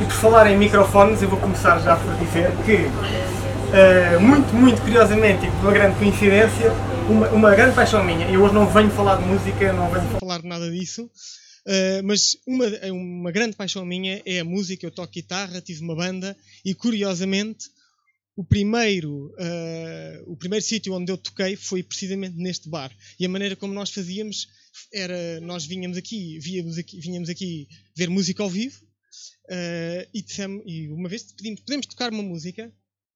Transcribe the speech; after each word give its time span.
E 0.00 0.04
por 0.04 0.12
falar 0.12 0.50
em 0.50 0.56
microfones, 0.56 1.22
eu 1.22 1.28
vou 1.28 1.38
começar 1.40 1.78
já 1.80 1.96
por 1.96 2.14
dizer 2.16 2.50
que, 2.64 2.76
uh, 2.76 4.20
muito, 4.20 4.54
muito 4.54 4.80
curiosamente 4.82 5.46
e 5.46 5.50
por 5.50 5.62
uma 5.62 5.72
grande 5.72 5.98
coincidência, 5.98 6.72
uma, 7.08 7.28
uma 7.30 7.54
grande 7.54 7.74
paixão 7.74 8.04
minha, 8.04 8.28
e 8.30 8.36
hoje 8.36 8.54
não 8.54 8.66
venho 8.66 8.90
falar 8.90 9.16
de 9.16 9.24
música, 9.24 9.72
não 9.72 9.90
venho 9.90 10.08
falar 10.20 10.40
de 10.40 10.46
nada 10.46 10.70
disso, 10.70 11.04
uh, 11.04 12.02
mas 12.04 12.36
uma, 12.46 12.64
uma 12.92 13.32
grande 13.32 13.56
paixão 13.56 13.84
minha 13.84 14.22
é 14.24 14.40
a 14.40 14.44
música. 14.44 14.86
Eu 14.86 14.90
toco 14.90 15.12
guitarra, 15.12 15.60
tive 15.60 15.82
uma 15.82 15.96
banda 15.96 16.36
e, 16.64 16.74
curiosamente, 16.74 17.66
o 18.34 18.44
primeiro, 18.44 19.26
uh, 19.34 20.32
o 20.32 20.36
primeiro 20.36 20.64
sítio 20.64 20.94
onde 20.94 21.12
eu 21.12 21.18
toquei 21.18 21.54
foi 21.54 21.82
precisamente 21.82 22.36
neste 22.36 22.68
bar. 22.68 22.94
E 23.18 23.26
a 23.26 23.28
maneira 23.28 23.56
como 23.56 23.74
nós 23.74 23.90
fazíamos 23.90 24.48
era, 24.92 25.40
nós 25.40 25.66
vinhamos 25.66 25.98
aqui, 25.98 26.38
víamos 26.38 26.78
aqui, 26.78 26.98
vinhamos 27.00 27.28
aqui 27.28 27.68
ver 27.94 28.08
música 28.08 28.42
ao 28.42 28.48
vivo 28.48 28.80
uh, 29.50 30.08
e, 30.14 30.22
dissemos, 30.22 30.62
e 30.66 30.88
uma 30.88 31.08
vez 31.08 31.32
pedimos, 31.32 31.60
podemos 31.60 31.86
tocar 31.86 32.10
uma 32.10 32.22
música? 32.22 32.72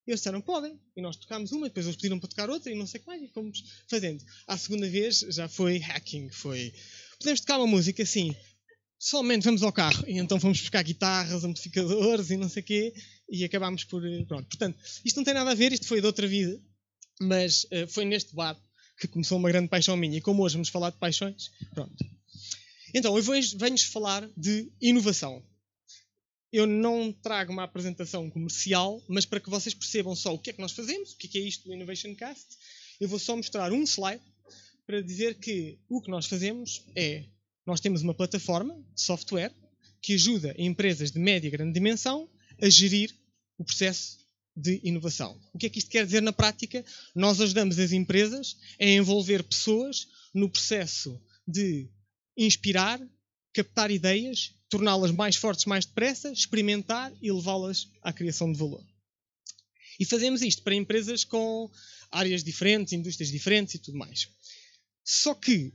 E 0.06 0.10
eles 0.10 0.20
disseram, 0.20 0.40
podem. 0.40 0.78
E 0.96 1.00
nós 1.00 1.16
tocámos 1.16 1.50
uma, 1.50 1.66
depois 1.66 1.86
eles 1.86 1.96
pediram 1.96 2.20
para 2.20 2.28
tocar 2.28 2.48
outra 2.50 2.70
e 2.70 2.76
não 2.76 2.86
sei 2.86 3.00
o 3.00 3.02
que 3.02 3.08
mais, 3.08 3.22
e 3.22 3.28
fomos 3.28 3.64
fazendo. 3.88 4.22
À 4.46 4.56
segunda 4.56 4.88
vez 4.88 5.20
já 5.30 5.48
foi 5.48 5.78
hacking, 5.78 6.30
foi... 6.30 6.72
Podemos 7.18 7.40
tocar 7.40 7.58
uma 7.58 7.66
música, 7.66 8.02
assim, 8.02 8.36
somente 8.98 9.44
vamos 9.44 9.62
ao 9.62 9.72
carro. 9.72 10.04
E 10.06 10.18
então 10.18 10.38
fomos 10.38 10.60
buscar 10.60 10.82
guitarras, 10.82 11.42
amplificadores 11.42 12.30
e 12.30 12.36
não 12.36 12.48
sei 12.48 12.62
o 12.62 12.66
quê, 12.66 12.94
e 13.28 13.44
acabámos 13.44 13.84
por... 13.84 14.04
Eh, 14.06 14.24
pronto, 14.24 14.46
portanto, 14.48 14.78
isto 15.04 15.16
não 15.16 15.24
tem 15.24 15.34
nada 15.34 15.50
a 15.50 15.54
ver, 15.54 15.72
isto 15.72 15.86
foi 15.86 16.00
de 16.00 16.06
outra 16.06 16.26
vida, 16.26 16.60
mas 17.20 17.64
uh, 17.64 17.86
foi 17.88 18.04
neste 18.04 18.34
bar 18.34 18.56
que 18.98 19.08
começou 19.08 19.38
uma 19.38 19.48
grande 19.48 19.68
paixão 19.68 19.96
minha. 19.96 20.18
E 20.18 20.20
como 20.20 20.42
hoje 20.42 20.54
vamos 20.54 20.68
falar 20.68 20.90
de 20.90 20.96
paixões, 20.98 21.50
pronto. 21.74 22.04
Então, 22.94 23.16
eu 23.16 23.22
venho-vos 23.22 23.82
falar 23.82 24.28
de 24.36 24.70
inovação 24.80 25.42
eu 26.56 26.66
não 26.66 27.12
trago 27.12 27.52
uma 27.52 27.64
apresentação 27.64 28.30
comercial, 28.30 29.02
mas 29.08 29.26
para 29.26 29.40
que 29.40 29.50
vocês 29.50 29.74
percebam 29.74 30.14
só 30.14 30.32
o 30.32 30.38
que 30.38 30.50
é 30.50 30.52
que 30.52 30.60
nós 30.60 30.72
fazemos, 30.72 31.12
o 31.12 31.16
que 31.18 31.36
é, 31.36 31.42
é 31.42 31.44
isto 31.44 31.68
do 31.68 31.74
Innovation 31.74 32.14
Cast, 32.14 32.46
eu 33.00 33.08
vou 33.08 33.18
só 33.18 33.36
mostrar 33.36 33.72
um 33.72 33.82
slide 33.82 34.22
para 34.86 35.02
dizer 35.02 35.34
que 35.34 35.78
o 35.88 36.00
que 36.00 36.10
nós 36.10 36.26
fazemos 36.26 36.82
é, 36.96 37.24
nós 37.66 37.80
temos 37.80 38.00
uma 38.00 38.14
plataforma 38.14 38.74
de 38.94 39.02
software 39.02 39.52
que 40.00 40.14
ajuda 40.14 40.54
empresas 40.56 41.10
de 41.10 41.18
média 41.18 41.48
e 41.48 41.50
grande 41.50 41.74
dimensão 41.74 42.26
a 42.60 42.68
gerir 42.68 43.14
o 43.58 43.64
processo 43.64 44.18
de 44.56 44.80
inovação. 44.82 45.38
O 45.52 45.58
que 45.58 45.66
é 45.66 45.68
que 45.68 45.78
isto 45.78 45.90
quer 45.90 46.04
dizer 46.04 46.22
na 46.22 46.32
prática? 46.32 46.84
Nós 47.14 47.40
ajudamos 47.40 47.78
as 47.78 47.92
empresas 47.92 48.56
a 48.80 48.84
envolver 48.84 49.42
pessoas 49.42 50.08
no 50.32 50.48
processo 50.48 51.20
de 51.46 51.88
inspirar, 52.36 53.00
captar 53.52 53.90
ideias, 53.90 54.54
torná-las 54.68 55.10
mais 55.10 55.36
fortes 55.36 55.66
mais 55.66 55.84
depressa, 55.84 56.32
experimentar 56.32 57.12
e 57.22 57.30
levá-las 57.30 57.88
à 58.02 58.12
criação 58.12 58.50
de 58.50 58.58
valor. 58.58 58.84
E 59.98 60.04
fazemos 60.04 60.42
isto 60.42 60.62
para 60.62 60.74
empresas 60.74 61.24
com 61.24 61.70
áreas 62.10 62.42
diferentes, 62.42 62.92
indústrias 62.92 63.30
diferentes 63.30 63.74
e 63.74 63.78
tudo 63.78 63.98
mais. 63.98 64.28
Só 65.04 65.34
que 65.34 65.72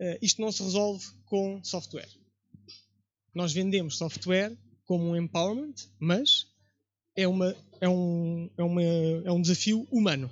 uh, 0.00 0.18
isto 0.22 0.40
não 0.40 0.50
se 0.50 0.62
resolve 0.62 1.06
com 1.26 1.62
software. 1.62 2.08
Nós 3.34 3.52
vendemos 3.52 3.96
software 3.96 4.56
como 4.90 5.10
um 5.10 5.16
empowerment, 5.16 5.86
mas 6.00 6.48
é, 7.14 7.28
uma, 7.28 7.56
é, 7.80 7.88
um, 7.88 8.50
é, 8.58 8.62
uma, 8.64 8.82
é 8.82 9.30
um 9.30 9.40
desafio 9.40 9.86
humano. 9.88 10.28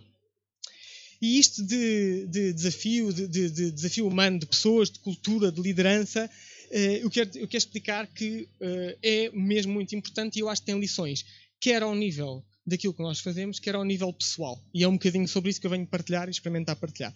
E 1.23 1.39
isto 1.39 1.65
de, 1.65 2.27
de 2.27 2.53
desafio, 2.55 3.13
de, 3.13 3.29
de, 3.29 3.51
de, 3.51 3.71
desafio 3.71 4.09
humano, 4.09 4.37
de 4.37 4.47
pessoas, 4.47 4.91
de 4.91 4.99
cultura, 4.99 5.53
de 5.53 5.61
liderança, 5.61 6.29
uh, 6.73 6.77
eu, 6.77 7.09
quero, 7.09 7.39
eu 7.39 7.47
quero 7.47 7.57
explicar 7.59 8.09
que 8.09 8.49
uh, 8.61 8.99
é 9.01 9.31
mesmo 9.31 9.75
muito 9.75 9.95
importante 9.95 10.35
e 10.35 10.41
eu 10.41 10.49
acho 10.49 10.63
que 10.63 10.67
tem 10.67 10.81
lições, 10.81 11.25
quer 11.61 11.85
ao 11.85 11.95
nível 11.95 12.45
daquilo 12.67 12.95
que 12.95 13.03
nós 13.03 13.21
fazemos, 13.21 13.61
quer 13.61 13.77
ao 13.77 13.85
nível 13.85 14.13
pessoal. 14.13 14.61
E 14.75 14.83
é 14.83 14.89
um 14.89 14.95
bocadinho 14.95 15.29
sobre 15.29 15.51
isso 15.51 15.61
que 15.61 15.69
eu 15.69 15.71
venho 15.71 15.87
partilhar 15.87 16.27
e 16.27 16.33
experimentar 16.33 16.75
partilhar. 16.75 17.15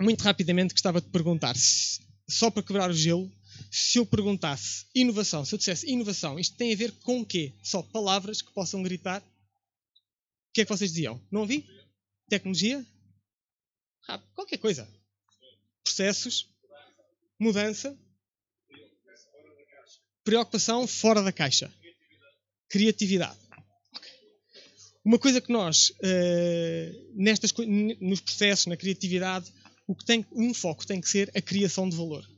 Muito 0.00 0.22
rapidamente 0.22 0.74
gostava 0.74 1.00
de 1.00 1.08
perguntar, 1.08 1.56
só 2.28 2.52
para 2.52 2.62
quebrar 2.62 2.88
o 2.88 2.94
gelo, 2.94 3.28
se 3.70 3.98
eu 3.98 4.04
perguntasse 4.04 4.86
inovação, 4.92 5.44
se 5.44 5.54
eu 5.54 5.58
dissesse 5.58 5.88
inovação, 5.88 6.38
isto 6.38 6.56
tem 6.56 6.72
a 6.72 6.76
ver 6.76 6.90
com 7.02 7.20
o 7.20 7.26
quê? 7.26 7.54
Só 7.62 7.82
palavras 7.82 8.42
que 8.42 8.52
possam 8.52 8.82
gritar? 8.82 9.22
O 9.22 10.52
que 10.52 10.62
é 10.62 10.64
que 10.64 10.68
vocês 10.68 10.90
diziam? 10.90 11.22
Não 11.30 11.42
ouvi? 11.42 11.64
Tecnologia? 12.28 12.84
Ah, 14.08 14.18
qualquer 14.34 14.58
coisa. 14.58 14.88
Processos? 15.84 16.48
Mudança? 17.38 17.96
Preocupação 20.24 20.86
fora 20.86 21.22
da 21.22 21.32
caixa. 21.32 21.72
Criatividade. 22.68 23.38
Uma 25.04 25.18
coisa 25.18 25.40
que 25.40 25.52
nós, 25.52 25.90
uh, 25.90 27.14
nestas, 27.14 27.52
nos 28.00 28.20
processos, 28.20 28.66
na 28.66 28.76
criatividade, 28.76 29.50
o 29.86 29.94
que 29.94 30.04
tem, 30.04 30.26
um 30.32 30.52
foco 30.52 30.86
tem 30.86 31.00
que 31.00 31.08
ser 31.08 31.30
a 31.34 31.40
criação 31.40 31.88
de 31.88 31.96
valor 31.96 32.28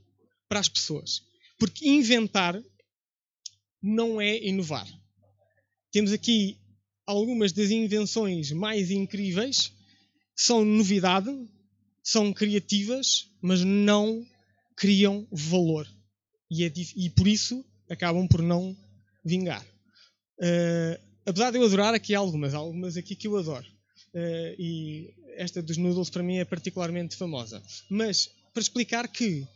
para 0.52 0.60
as 0.60 0.68
pessoas. 0.68 1.22
Porque 1.58 1.88
inventar 1.88 2.62
não 3.82 4.20
é 4.20 4.36
inovar. 4.44 4.86
Temos 5.90 6.12
aqui 6.12 6.58
algumas 7.06 7.52
das 7.52 7.70
invenções 7.70 8.52
mais 8.52 8.90
incríveis 8.90 9.72
são 10.36 10.62
novidade, 10.62 11.30
são 12.04 12.34
criativas, 12.34 13.30
mas 13.40 13.64
não 13.64 14.26
criam 14.76 15.26
valor. 15.32 15.88
E, 16.50 16.66
é, 16.66 16.72
e 16.96 17.08
por 17.08 17.26
isso 17.26 17.64
acabam 17.88 18.28
por 18.28 18.42
não 18.42 18.76
vingar. 19.24 19.64
Uh, 20.38 21.00
apesar 21.24 21.50
de 21.50 21.56
eu 21.56 21.64
adorar 21.64 21.94
aqui 21.94 22.14
algumas, 22.14 22.52
algumas 22.52 22.98
aqui 22.98 23.16
que 23.16 23.26
eu 23.26 23.38
adoro. 23.38 23.66
Uh, 24.14 24.54
e 24.58 25.14
esta 25.34 25.62
dos 25.62 25.78
noodles 25.78 26.10
para 26.10 26.22
mim 26.22 26.36
é 26.36 26.44
particularmente 26.44 27.16
famosa. 27.16 27.62
Mas 27.88 28.28
para 28.52 28.60
explicar 28.60 29.08
que 29.08 29.48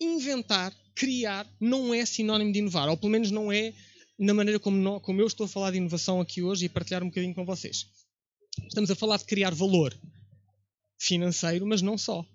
inventar, 0.00 0.74
criar, 0.94 1.46
não 1.60 1.92
é 1.92 2.04
sinónimo 2.04 2.52
de 2.52 2.58
inovar, 2.58 2.88
ou 2.88 2.96
pelo 2.96 3.12
menos 3.12 3.30
não 3.30 3.52
é 3.52 3.74
na 4.18 4.34
maneira 4.34 4.58
como, 4.58 5.00
como 5.00 5.20
eu 5.20 5.26
estou 5.26 5.46
a 5.46 5.48
falar 5.48 5.70
de 5.70 5.76
inovação 5.78 6.20
aqui 6.20 6.42
hoje 6.42 6.64
e 6.64 6.68
partilhar 6.68 7.02
um 7.02 7.08
bocadinho 7.08 7.34
com 7.34 7.44
vocês. 7.44 7.86
Estamos 8.66 8.90
a 8.90 8.96
falar 8.96 9.16
de 9.18 9.24
criar 9.24 9.54
valor 9.54 9.96
financeiro, 10.98 11.66
mas 11.66 11.80
não 11.80 11.96
só. 11.96 12.26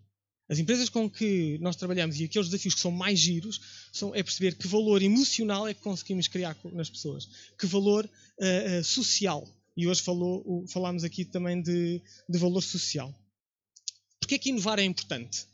As 0.50 0.59
empresas 0.59 0.90
com 0.90 1.09
que 1.09 1.57
nós 1.59 1.75
trabalhamos 1.75 2.19
e 2.19 2.25
aqueles 2.25 2.47
desafios 2.47 2.75
que 2.75 2.81
são 2.81 2.91
mais 2.91 3.19
giros 3.19 3.59
são, 3.91 4.13
é 4.13 4.22
perceber 4.22 4.56
que 4.56 4.68
valor 4.68 5.01
emocional 5.01 5.68
é 5.68 5.74
que 5.74 5.81
conseguimos 5.81 6.28
criar 6.28 6.56
nas 6.72 6.90
pessoas, 6.90 7.28
que 7.57 7.66
valor 7.66 8.06
uh, 8.06 8.80
uh, 8.80 8.84
social. 8.84 9.47
E 9.75 9.88
hoje 9.88 10.01
falou, 10.01 10.66
falámos 10.68 11.03
aqui 11.03 11.25
também 11.25 11.62
de, 11.62 12.01
de 12.30 12.38
valor 12.38 12.62
social. 12.62 13.13
Porquê 14.19 14.35
é 14.35 14.38
que 14.38 14.50
inovar 14.50 14.80
é 14.80 14.84
importante? 14.84 15.47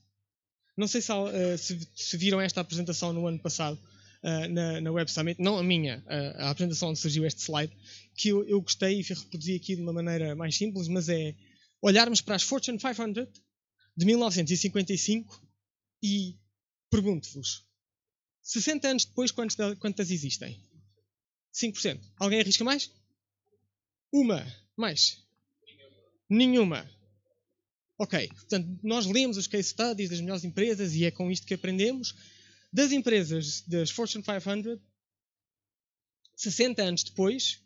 Não 0.79 0.87
sei 0.87 1.01
se, 1.01 1.11
uh, 1.11 1.57
se, 1.57 1.77
se 1.93 2.17
viram 2.17 2.39
esta 2.39 2.61
apresentação 2.61 3.11
no 3.13 3.27
ano 3.27 3.39
passado, 3.39 3.77
Uh, 4.21 4.49
na, 4.49 4.81
na 4.81 4.91
Web 4.91 5.09
Summit, 5.09 5.41
não 5.41 5.57
a 5.57 5.63
minha, 5.63 6.03
uh, 6.05 6.41
a 6.41 6.49
apresentação 6.49 6.89
onde 6.89 6.99
surgiu 6.99 7.25
este 7.25 7.39
slide, 7.39 7.73
que 8.17 8.27
eu, 8.27 8.43
eu 8.49 8.59
gostei 8.59 8.99
e 8.99 9.01
reproduzi 9.01 9.55
aqui 9.55 9.77
de 9.77 9.81
uma 9.81 9.93
maneira 9.93 10.35
mais 10.35 10.57
simples, 10.57 10.89
mas 10.89 11.07
é 11.07 11.33
olharmos 11.81 12.19
para 12.19 12.35
as 12.35 12.43
Fortune 12.43 12.77
500 12.77 13.29
de 13.95 14.05
1955 14.05 15.41
e 16.03 16.37
pergunto-vos: 16.89 17.65
60 18.43 18.89
anos 18.89 19.05
depois, 19.05 19.31
quantas, 19.31 19.77
quantas 19.79 20.11
existem? 20.11 20.61
5%. 21.53 22.01
Alguém 22.17 22.41
arrisca 22.41 22.65
mais? 22.65 22.91
Uma. 24.11 24.45
Mais? 24.75 25.23
Nenhuma. 26.29 26.85
Ok. 27.99 28.29
Portanto, 28.29 28.79
nós 28.81 29.05
lemos 29.05 29.35
os 29.35 29.45
case 29.45 29.69
studies 29.69 30.09
das 30.09 30.21
melhores 30.21 30.45
empresas 30.45 30.95
e 30.95 31.03
é 31.03 31.11
com 31.11 31.29
isto 31.29 31.45
que 31.45 31.53
aprendemos. 31.53 32.15
Das 32.71 32.93
empresas 32.93 33.61
das 33.67 33.91
Fortune 33.91 34.23
500, 34.23 34.79
60 36.35 36.81
anos 36.81 37.03
depois, 37.03 37.59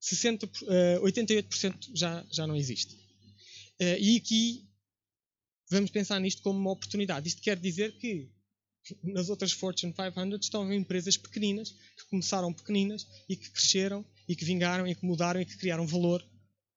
60, 0.00 0.46
uh, 0.46 1.04
88% 1.04 1.90
já, 1.94 2.24
já 2.32 2.46
não 2.46 2.56
existe. 2.56 2.94
Uh, 3.78 3.98
e 4.00 4.16
aqui 4.16 4.66
vamos 5.70 5.90
pensar 5.90 6.18
nisto 6.18 6.42
como 6.42 6.58
uma 6.58 6.72
oportunidade. 6.72 7.28
Isto 7.28 7.42
quer 7.42 7.58
dizer 7.58 7.98
que 7.98 8.30
nas 9.02 9.28
outras 9.28 9.52
Fortune 9.52 9.92
500 9.92 10.46
estão 10.46 10.72
empresas 10.72 11.18
pequeninas, 11.18 11.72
que 11.72 12.06
começaram 12.08 12.54
pequeninas 12.54 13.06
e 13.28 13.36
que 13.36 13.50
cresceram 13.50 14.04
e 14.26 14.34
que 14.34 14.46
vingaram 14.46 14.86
e 14.86 14.94
que 14.94 15.04
mudaram 15.04 15.42
e 15.42 15.44
que 15.44 15.58
criaram 15.58 15.86
valor 15.86 16.26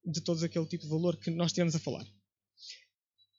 de 0.04 0.20
todo 0.20 0.44
aquele 0.44 0.66
tipo 0.66 0.84
de 0.84 0.90
valor 0.90 1.16
que 1.18 1.32
nós 1.32 1.54
temos 1.54 1.74
a 1.74 1.80
falar. 1.80 2.06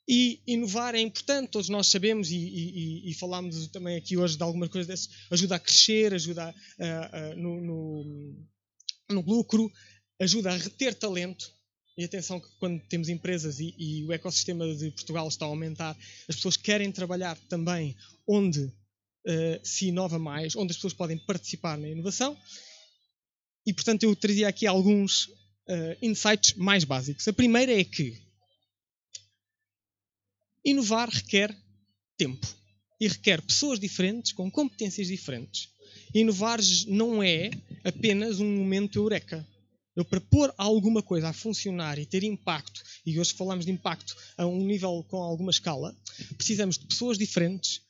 E 0.07 0.41
inovar 0.47 0.95
é 0.95 1.01
importante, 1.01 1.49
todos 1.49 1.67
nós 1.67 1.87
sabemos, 1.87 2.31
e, 2.31 2.37
e, 2.37 3.09
e 3.09 3.13
falámos 3.13 3.67
também 3.67 3.97
aqui 3.97 4.15
hoje 4.15 4.37
de 4.37 4.43
algumas 4.43 4.69
coisas 4.69 4.87
dessas, 4.87 5.09
ajuda 5.29 5.55
a 5.55 5.59
crescer, 5.59 6.13
ajuda 6.13 6.55
a, 6.79 7.17
a, 7.17 7.35
no, 7.35 7.59
no, 7.59 8.35
no, 9.11 9.21
lucro, 9.21 9.69
ajuda 10.17 10.51
a 10.51 10.57
reter 10.57 10.93
talento, 10.93 11.51
e 11.97 12.05
atenção 12.05 12.39
que 12.39 12.47
quando 12.57 12.79
temos 12.87 13.09
empresas 13.09 13.59
e, 13.59 13.73
e, 13.77 14.05
o 14.05 14.13
ecossistema 14.13 14.65
de 14.75 14.91
Portugal 14.91 15.27
está 15.27 15.45
a 15.45 15.49
aumentar, 15.49 15.97
as 16.29 16.35
pessoas 16.35 16.55
querem 16.55 16.91
trabalhar 16.91 17.35
também 17.49 17.97
onde 18.25 18.61
uh, 18.61 19.59
se 19.63 19.87
inova 19.87 20.19
mais, 20.19 20.55
onde 20.55 20.71
as 20.71 20.77
pessoas 20.77 20.93
podem 20.93 21.17
participar 21.17 21.77
na 21.77 21.89
inovação. 21.89 22.37
E, 23.65 23.73
portanto, 23.73 24.03
eu 24.03 24.15
trazia 24.15 24.47
aqui 24.47 24.65
alguns 24.67 25.25
uh, 25.25 25.97
insights 26.01 26.53
mais 26.53 26.83
básicos. 26.83 27.27
A 27.27 27.33
primeira 27.33 27.77
é 27.77 27.83
que 27.83 28.26
inovar 30.69 31.09
requer 31.09 31.55
tempo 32.17 32.47
e 32.99 33.07
requer 33.07 33.41
pessoas 33.41 33.79
diferentes, 33.79 34.31
com 34.31 34.49
competências 34.49 35.07
diferentes. 35.07 35.69
Inovar 36.13 36.59
não 36.87 37.21
é 37.21 37.49
apenas 37.83 38.39
um 38.39 38.57
momento 38.57 38.97
eureka 38.97 39.45
eu 39.97 40.05
para 40.05 40.21
pôr 40.21 40.53
alguma 40.59 41.01
coisa 41.01 41.29
a 41.29 41.33
funcionar 41.33 41.97
e 41.97 42.05
ter 42.05 42.23
impacto, 42.23 42.83
e 43.03 43.19
hoje 43.19 43.33
falamos 43.33 43.65
de 43.65 43.71
impacto 43.71 44.15
a 44.37 44.45
um 44.45 44.63
nível 44.63 45.03
com 45.09 45.17
alguma 45.17 45.49
escala, 45.49 45.97
precisamos 46.37 46.77
de 46.77 46.85
pessoas 46.85 47.17
diferentes. 47.17 47.81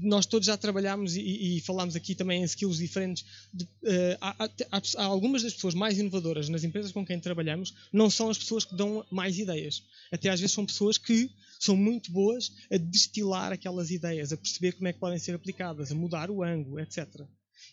Nós 0.00 0.26
todos 0.26 0.46
já 0.46 0.56
trabalhamos 0.56 1.14
e, 1.14 1.20
e 1.56 1.60
falámos 1.60 1.94
aqui 1.94 2.16
também 2.16 2.42
em 2.42 2.44
skills 2.44 2.76
diferentes. 2.76 3.24
De, 3.54 3.64
uh, 3.64 4.18
há, 4.20 4.44
há, 4.44 4.82
há, 4.96 5.04
algumas 5.04 5.44
das 5.44 5.54
pessoas 5.54 5.74
mais 5.74 5.96
inovadoras 5.96 6.48
nas 6.48 6.64
empresas 6.64 6.90
com 6.90 7.06
quem 7.06 7.20
trabalhamos 7.20 7.72
não 7.92 8.10
são 8.10 8.28
as 8.28 8.36
pessoas 8.36 8.64
que 8.64 8.74
dão 8.74 9.06
mais 9.08 9.38
ideias. 9.38 9.84
Até 10.10 10.28
às 10.28 10.40
vezes 10.40 10.52
são 10.52 10.66
pessoas 10.66 10.98
que 10.98 11.30
são 11.64 11.76
muito 11.76 12.10
boas 12.10 12.52
a 12.72 12.76
destilar 12.76 13.52
aquelas 13.52 13.92
ideias, 13.92 14.32
a 14.32 14.36
perceber 14.36 14.72
como 14.72 14.88
é 14.88 14.92
que 14.92 14.98
podem 14.98 15.18
ser 15.18 15.32
aplicadas, 15.32 15.92
a 15.92 15.94
mudar 15.94 16.28
o 16.28 16.42
ângulo, 16.42 16.80
etc. 16.80 17.06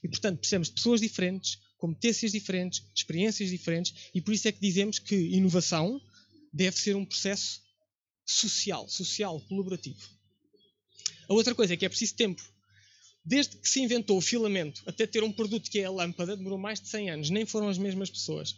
E, 0.04 0.08
portanto, 0.08 0.38
precisamos 0.38 0.68
de 0.68 0.76
pessoas 0.76 1.02
diferentes, 1.02 1.58
competências 1.76 2.32
diferentes, 2.32 2.84
experiências 2.96 3.50
diferentes, 3.50 4.12
e 4.14 4.22
por 4.22 4.32
isso 4.32 4.48
é 4.48 4.52
que 4.52 4.62
dizemos 4.62 5.00
que 5.00 5.16
inovação 5.16 6.00
deve 6.54 6.78
ser 6.78 6.96
um 6.96 7.04
processo 7.04 7.62
social, 8.24 8.88
social, 8.88 9.42
colaborativo. 9.42 10.08
A 11.28 11.34
outra 11.34 11.56
coisa 11.56 11.74
é 11.74 11.78
que 11.78 11.86
é 11.86 11.90
preciso 11.90 12.14
tempo. 12.14 12.44
Desde 13.26 13.58
que 13.58 13.68
se 13.68 13.82
inventou 13.82 14.20
o 14.20 14.22
filamento 14.22 14.84
até 14.86 15.08
ter 15.08 15.24
um 15.24 15.32
produto 15.32 15.70
que 15.70 15.80
é 15.80 15.86
a 15.86 15.92
lâmpada, 15.92 16.38
demorou 16.38 16.60
mais 16.60 16.80
de 16.80 16.88
100 16.90 17.10
anos, 17.10 17.30
nem 17.32 17.44
foram 17.44 17.70
as 17.70 17.78
mesmas 17.80 18.12
pessoas. 18.12 18.56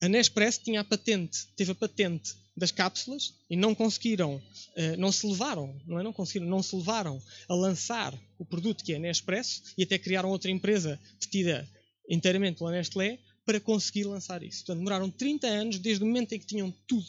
A 0.00 0.08
Nespresso 0.08 0.60
tinha 0.64 0.80
a 0.80 0.84
patente, 0.84 1.46
teve 1.54 1.70
a 1.70 1.74
patente 1.74 2.34
das 2.56 2.70
cápsulas 2.70 3.34
e 3.50 3.56
não 3.56 3.74
conseguiram, 3.74 4.40
eh, 4.74 4.96
não 4.96 5.12
se 5.12 5.26
levaram, 5.26 5.78
não 5.86 6.00
é? 6.00 6.02
Não 6.02 6.12
conseguiram, 6.12 6.46
não 6.46 6.62
se 6.62 6.74
levaram 6.74 7.22
a 7.48 7.54
lançar 7.54 8.18
o 8.38 8.44
produto 8.44 8.82
que 8.82 8.94
é 8.94 8.96
a 8.96 8.98
Nespresso 8.98 9.62
e 9.76 9.82
até 9.82 9.98
criaram 9.98 10.30
outra 10.30 10.50
empresa 10.50 10.98
detida 11.20 11.68
inteiramente 12.08 12.58
pela 12.58 12.70
Nestlé 12.70 13.18
para 13.44 13.60
conseguir 13.60 14.04
lançar 14.04 14.42
isso. 14.42 14.58
Portanto, 14.58 14.78
demoraram 14.78 15.10
30 15.10 15.46
anos 15.46 15.78
desde 15.78 16.02
o 16.02 16.06
momento 16.06 16.32
em 16.32 16.38
que 16.38 16.46
tinham 16.46 16.72
tudo 16.86 17.06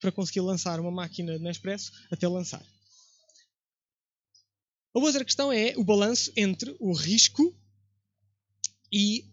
para 0.00 0.12
conseguir 0.12 0.40
lançar 0.40 0.78
uma 0.78 0.92
máquina 0.92 1.36
de 1.36 1.42
Nespresso 1.42 1.92
até 2.10 2.28
lançar. 2.28 2.64
A 4.94 4.98
outra 5.00 5.24
questão 5.24 5.52
é 5.52 5.74
o 5.76 5.84
balanço 5.84 6.32
entre 6.36 6.74
o 6.78 6.92
risco 6.92 7.54
e 8.92 9.24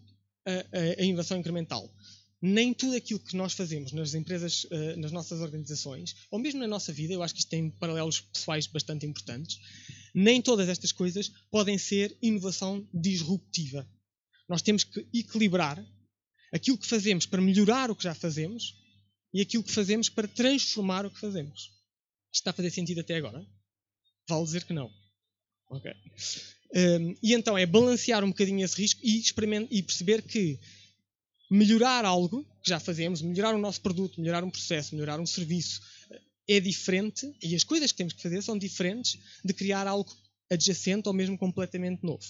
a, 0.44 0.50
a, 0.50 1.00
a 1.00 1.04
inovação 1.04 1.38
incremental 1.38 1.88
nem 2.40 2.74
tudo 2.74 2.96
aquilo 2.96 3.20
que 3.20 3.36
nós 3.36 3.54
fazemos 3.54 3.92
nas 3.92 4.14
empresas, 4.14 4.66
eh, 4.70 4.96
nas 4.96 5.10
nossas 5.10 5.40
organizações, 5.40 6.14
ou 6.30 6.38
mesmo 6.38 6.60
na 6.60 6.66
nossa 6.66 6.92
vida, 6.92 7.12
eu 7.12 7.22
acho 7.22 7.34
que 7.34 7.40
isto 7.40 7.48
tem 7.48 7.70
paralelos 7.70 8.20
pessoais 8.20 8.66
bastante 8.66 9.06
importantes, 9.06 9.58
nem 10.14 10.42
todas 10.42 10.68
estas 10.68 10.92
coisas 10.92 11.30
podem 11.50 11.78
ser 11.78 12.16
inovação 12.20 12.86
disruptiva. 12.92 13.88
Nós 14.48 14.62
temos 14.62 14.84
que 14.84 15.06
equilibrar 15.12 15.84
aquilo 16.52 16.78
que 16.78 16.86
fazemos 16.86 17.26
para 17.26 17.40
melhorar 17.40 17.90
o 17.90 17.96
que 17.96 18.04
já 18.04 18.14
fazemos 18.14 18.74
e 19.32 19.40
aquilo 19.40 19.64
que 19.64 19.72
fazemos 19.72 20.08
para 20.08 20.28
transformar 20.28 21.04
o 21.04 21.10
que 21.10 21.20
fazemos. 21.20 21.72
Está 22.32 22.50
a 22.50 22.54
fazer 22.54 22.70
sentido 22.70 23.00
até 23.00 23.16
agora? 23.16 23.44
Vale 24.28 24.44
dizer 24.44 24.64
que 24.64 24.72
não. 24.72 24.90
Ok. 25.68 25.90
Um, 26.74 27.14
e 27.22 27.34
então 27.34 27.56
é 27.56 27.64
balancear 27.66 28.24
um 28.24 28.28
bocadinho 28.28 28.64
esse 28.64 28.80
risco 28.80 29.00
e, 29.02 29.22
e 29.70 29.82
perceber 29.82 30.22
que 30.22 30.58
melhorar 31.50 32.04
algo 32.04 32.44
que 32.62 32.70
já 32.70 32.80
fazemos, 32.80 33.22
melhorar 33.22 33.54
o 33.54 33.58
nosso 33.58 33.80
produto, 33.80 34.20
melhorar 34.20 34.44
um 34.44 34.50
processo, 34.50 34.94
melhorar 34.94 35.20
um 35.20 35.26
serviço, 35.26 35.80
é 36.48 36.60
diferente 36.60 37.32
e 37.42 37.54
as 37.54 37.64
coisas 37.64 37.90
que 37.90 37.98
temos 37.98 38.12
que 38.12 38.22
fazer 38.22 38.42
são 38.42 38.56
diferentes 38.56 39.18
de 39.44 39.52
criar 39.52 39.86
algo 39.86 40.10
adjacente 40.50 41.08
ou 41.08 41.14
mesmo 41.14 41.36
completamente 41.36 42.04
novo. 42.04 42.24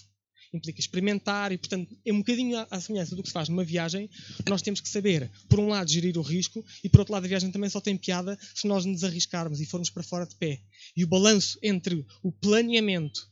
Implica 0.54 0.80
experimentar 0.80 1.52
e, 1.52 1.58
portanto, 1.58 1.94
é 2.04 2.12
um 2.12 2.18
bocadinho 2.18 2.64
à 2.70 2.80
semelhança 2.80 3.14
do 3.14 3.22
que 3.22 3.28
se 3.28 3.32
faz 3.32 3.48
numa 3.48 3.64
viagem. 3.64 4.08
Nós 4.48 4.62
temos 4.62 4.80
que 4.80 4.88
saber, 4.88 5.30
por 5.48 5.58
um 5.58 5.68
lado, 5.68 5.90
gerir 5.90 6.16
o 6.16 6.22
risco 6.22 6.64
e, 6.82 6.88
por 6.88 7.00
outro 7.00 7.12
lado, 7.12 7.24
a 7.24 7.28
viagem 7.28 7.50
também 7.50 7.68
só 7.68 7.80
tem 7.80 7.96
piada 7.96 8.38
se 8.54 8.66
nós 8.66 8.84
nos 8.84 9.04
arriscarmos 9.04 9.60
e 9.60 9.66
formos 9.66 9.90
para 9.90 10.02
fora 10.02 10.24
de 10.24 10.34
pé. 10.36 10.62
E 10.96 11.04
o 11.04 11.06
balanço 11.06 11.58
entre 11.62 12.06
o 12.22 12.32
planeamento 12.32 13.28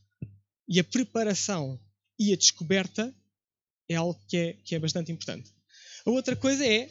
e 0.69 0.81
a 0.81 0.84
preparação 0.84 1.81
e 2.19 2.32
a 2.32 2.36
descoberta 2.36 3.14
é 3.88 3.94
algo 3.94 4.20
que 4.28 4.36
é, 4.36 4.52
que 4.64 4.75
é 4.75 4.78
bastante 4.78 5.12
importante. 5.12 5.50
A 6.06 6.10
outra 6.10 6.36
coisa 6.36 6.66
é, 6.66 6.90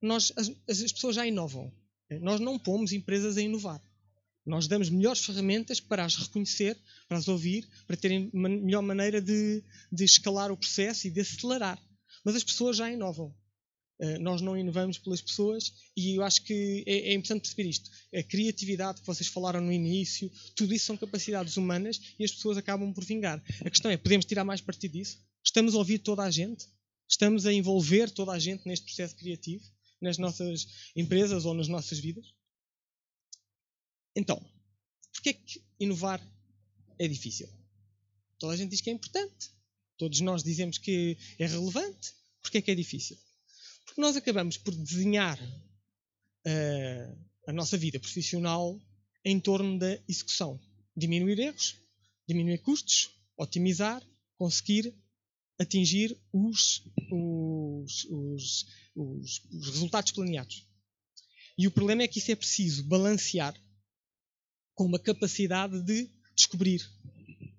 nós, 0.00 0.32
as, 0.36 0.50
as 0.68 0.92
pessoas 0.92 1.16
já 1.16 1.26
inovam. 1.26 1.72
Nós 2.20 2.40
não 2.40 2.58
pomos 2.58 2.92
empresas 2.92 3.36
a 3.36 3.42
inovar. 3.42 3.82
Nós 4.44 4.68
damos 4.68 4.90
melhores 4.90 5.24
ferramentas 5.24 5.80
para 5.80 6.04
as 6.04 6.16
reconhecer, 6.16 6.76
para 7.08 7.16
as 7.16 7.28
ouvir, 7.28 7.66
para 7.86 7.96
terem 7.96 8.30
melhor 8.34 8.82
maneira 8.82 9.20
de, 9.20 9.62
de 9.90 10.04
escalar 10.04 10.52
o 10.52 10.56
processo 10.56 11.06
e 11.06 11.10
de 11.10 11.20
acelerar. 11.20 11.82
Mas 12.22 12.36
as 12.36 12.44
pessoas 12.44 12.76
já 12.76 12.90
inovam. 12.90 13.34
Uh, 13.98 14.18
nós 14.20 14.40
não 14.42 14.58
inovamos 14.58 14.98
pelas 14.98 15.22
pessoas 15.22 15.72
e 15.96 16.16
eu 16.16 16.24
acho 16.24 16.42
que 16.42 16.82
é, 16.84 17.10
é, 17.10 17.14
importante 17.14 17.42
perceber 17.42 17.68
isto. 17.68 17.88
A 18.12 18.22
criatividade 18.24 19.00
que 19.00 19.06
vocês 19.06 19.28
falaram 19.28 19.60
no 19.60 19.72
início, 19.72 20.30
tudo 20.56 20.74
isso 20.74 20.86
são 20.86 20.96
capacidades 20.96 21.56
humanas 21.56 22.00
e 22.18 22.24
as 22.24 22.32
pessoas 22.32 22.58
acabam 22.58 22.92
por 22.92 23.04
vingar. 23.04 23.42
A 23.64 23.70
questão 23.70 23.90
é, 23.90 23.96
podemos 23.96 24.26
tirar 24.26 24.44
mais 24.44 24.60
partido 24.60 24.92
disso? 24.92 25.18
Estamos 25.44 25.74
a 25.74 25.78
ouvir 25.78 26.00
toda 26.00 26.22
a 26.22 26.30
gente? 26.30 26.66
Estamos 27.14 27.46
a 27.46 27.52
envolver 27.52 28.10
toda 28.10 28.32
a 28.32 28.40
gente 28.40 28.66
neste 28.66 28.86
processo 28.86 29.14
criativo, 29.14 29.64
nas 30.00 30.18
nossas 30.18 30.66
empresas 30.96 31.44
ou 31.44 31.54
nas 31.54 31.68
nossas 31.68 32.00
vidas? 32.00 32.34
Então, 34.16 34.44
porquê 35.12 35.28
é 35.28 35.32
que 35.32 35.62
inovar 35.78 36.20
é 36.98 37.06
difícil? 37.06 37.48
Toda 38.36 38.54
a 38.54 38.56
gente 38.56 38.70
diz 38.70 38.80
que 38.80 38.90
é 38.90 38.92
importante. 38.92 39.52
Todos 39.96 40.18
nós 40.22 40.42
dizemos 40.42 40.76
que 40.76 41.16
é 41.38 41.46
relevante. 41.46 42.12
Porquê 42.42 42.58
é 42.58 42.62
que 42.62 42.72
é 42.72 42.74
difícil? 42.74 43.16
Porque 43.84 44.00
nós 44.00 44.16
acabamos 44.16 44.56
por 44.56 44.74
desenhar 44.74 45.40
uh, 45.40 47.18
a 47.46 47.52
nossa 47.52 47.78
vida 47.78 48.00
profissional 48.00 48.76
em 49.24 49.38
torno 49.38 49.78
da 49.78 50.02
execução. 50.08 50.60
Diminuir 50.96 51.38
erros, 51.38 51.76
diminuir 52.26 52.58
custos, 52.58 53.08
otimizar, 53.36 54.04
conseguir 54.36 54.92
atingir 55.58 56.16
os, 56.32 56.82
os, 57.10 58.04
os, 58.10 58.66
os, 58.94 59.68
resultados 59.70 60.12
planeados. 60.12 60.66
E 61.56 61.66
o 61.66 61.70
problema 61.70 62.02
é 62.02 62.08
que 62.08 62.18
isso 62.18 62.32
é 62.32 62.36
preciso 62.36 62.84
balancear 62.84 63.54
com 64.74 64.84
uma 64.84 64.98
capacidade 64.98 65.80
de 65.82 66.10
descobrir, 66.34 66.82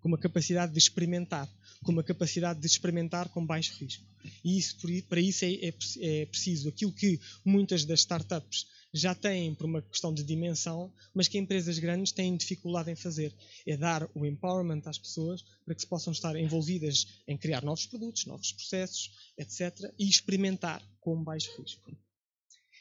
com 0.02 0.10
uma 0.10 0.18
capacidade 0.18 0.74
de 0.74 0.78
experimentar, 0.78 1.50
com 1.82 1.92
uma 1.92 2.04
capacidade 2.04 2.60
de 2.60 2.68
experimentar 2.68 3.30
com 3.30 3.46
baixo 3.46 3.74
risco. 3.80 4.04
E 4.44 4.58
isso, 4.58 4.78
para 5.08 5.22
isso 5.22 5.46
é, 5.46 5.54
é, 5.54 5.74
é 6.02 6.26
preciso 6.26 6.68
aquilo 6.68 6.92
que 6.92 7.20
muitas 7.46 7.86
das 7.86 8.02
startups 8.02 8.66
já 8.96 9.14
têm 9.14 9.54
por 9.54 9.66
uma 9.66 9.82
questão 9.82 10.14
de 10.14 10.24
dimensão, 10.24 10.92
mas 11.14 11.28
que 11.28 11.38
empresas 11.38 11.78
grandes 11.78 12.14
têm 12.14 12.38
dificuldade 12.38 12.90
em 12.90 12.96
fazer. 12.96 13.34
É 13.68 13.76
dar 13.76 14.10
o 14.16 14.26
empowerment 14.26 14.82
às 14.86 14.98
pessoas 14.98 15.44
para 15.66 15.76
que 15.76 15.82
se 15.82 15.88
possam 15.88 16.14
estar 16.14 16.36
envolvidas 16.36 17.06
em 17.28 17.38
criar 17.38 17.64
novos 17.64 17.86
produtos, 17.86 18.26
novos 18.26 18.54
processos, 18.54 19.12
etc. 19.38 19.92
e 20.00 20.08
experimentar 20.08 20.82
com 21.02 21.22
baixo 21.22 21.52
risco. 21.62 21.92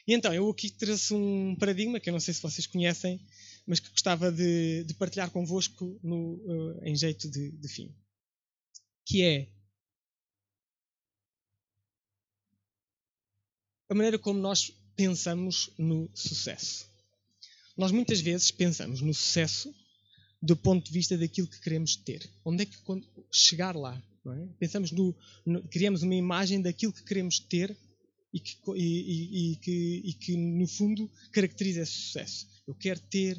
E 0.07 0.13
então, 0.13 0.33
eu 0.33 0.49
aqui 0.49 0.69
trouxe 0.69 1.13
um 1.13 1.55
paradigma 1.55 1.99
que 1.99 2.09
eu 2.09 2.13
não 2.13 2.19
sei 2.19 2.33
se 2.33 2.41
vocês 2.41 2.65
conhecem, 2.65 3.19
mas 3.65 3.79
que 3.79 3.89
gostava 3.89 4.31
de, 4.31 4.83
de 4.83 4.93
partilhar 4.93 5.31
convosco 5.31 5.99
no, 6.01 6.35
uh, 6.35 6.83
em 6.83 6.95
jeito 6.95 7.29
de, 7.29 7.51
de 7.51 7.67
fim. 7.67 7.93
Que 9.05 9.23
é 9.23 9.49
a 13.89 13.95
maneira 13.95 14.17
como 14.17 14.39
nós 14.39 14.71
pensamos 14.95 15.69
no 15.77 16.09
sucesso. 16.13 16.87
Nós 17.77 17.91
muitas 17.91 18.21
vezes 18.21 18.51
pensamos 18.51 19.01
no 19.01 19.13
sucesso 19.13 19.73
do 20.41 20.55
ponto 20.55 20.85
de 20.85 20.91
vista 20.91 21.17
daquilo 21.17 21.47
que 21.47 21.59
queremos 21.59 21.95
ter. 21.95 22.29
Onde 22.43 22.63
é 22.63 22.65
que 22.65 22.77
chegar 23.31 23.75
lá? 23.75 24.01
É? 24.27 24.47
Pensamos 24.59 24.91
no, 24.91 25.15
no, 25.45 25.61
criamos 25.67 26.01
uma 26.01 26.15
imagem 26.15 26.61
daquilo 26.61 26.93
que 26.93 27.03
queremos 27.03 27.39
ter 27.39 27.75
e 28.33 28.39
que, 28.39 28.57
e, 28.75 29.51
e, 29.51 29.55
que, 29.57 30.01
e 30.03 30.13
que, 30.13 30.35
no 30.35 30.67
fundo 30.67 31.09
caracteriza 31.31 31.81
esse 31.81 31.91
sucesso. 31.91 32.47
Eu 32.67 32.73
quero 32.73 32.99
ter 33.01 33.37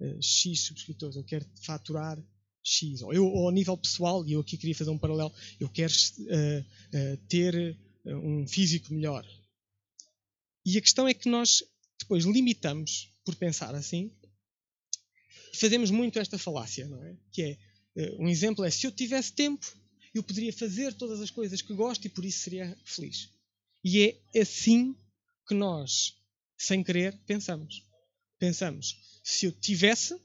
uh, 0.00 0.22
X 0.22 0.60
subscritores, 0.60 1.16
eu 1.16 1.24
quero 1.24 1.44
faturar 1.62 2.22
X. 2.62 3.02
Ou 3.02 3.12
eu, 3.12 3.26
ou 3.26 3.46
ao 3.46 3.52
nível 3.52 3.76
pessoal, 3.76 4.26
e 4.26 4.32
eu 4.32 4.40
aqui 4.40 4.56
queria 4.56 4.74
fazer 4.74 4.90
um 4.90 4.98
paralelo, 4.98 5.32
eu 5.60 5.68
quero 5.68 5.92
uh, 5.92 6.60
uh, 6.60 7.16
ter 7.28 7.76
um 8.04 8.46
físico 8.48 8.92
melhor, 8.92 9.24
E 10.64 10.78
a 10.78 10.80
questão 10.80 11.08
é 11.08 11.14
que 11.14 11.28
nós 11.28 11.62
depois 11.98 12.24
limitamos 12.24 13.12
por 13.24 13.34
pensar 13.36 13.74
assim 13.74 14.10
fazemos 15.52 15.90
muito 15.90 16.18
esta 16.18 16.38
falácia, 16.38 16.86
não 16.88 17.02
é? 17.02 17.16
Que 17.30 17.42
é, 17.42 17.58
eh, 17.96 18.16
um 18.18 18.28
exemplo 18.28 18.64
é, 18.64 18.70
se 18.70 18.86
eu 18.86 18.92
tivesse 18.92 19.32
tempo, 19.32 19.66
eu 20.14 20.22
poderia 20.22 20.52
fazer 20.52 20.94
todas 20.94 21.20
as 21.20 21.30
coisas 21.30 21.62
que 21.62 21.74
gosto 21.74 22.04
e 22.04 22.10
por 22.10 22.24
isso 22.24 22.40
seria 22.40 22.76
feliz. 22.84 23.30
E 23.84 24.20
é 24.32 24.40
assim 24.40 24.96
que 25.46 25.54
nós, 25.54 26.16
sem 26.56 26.82
querer, 26.82 27.18
pensamos. 27.26 27.86
Pensamos, 28.38 29.20
se 29.22 29.46
eu 29.46 29.52
tivesse, 29.52 30.18